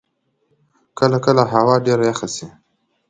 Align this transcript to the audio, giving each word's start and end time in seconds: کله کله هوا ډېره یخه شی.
کله 0.97 1.17
کله 1.25 1.43
هوا 1.53 1.75
ډېره 1.85 2.03
یخه 2.11 2.27
شی. 2.35 2.47